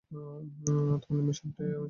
[0.09, 1.71] তো, মিশনটা কী?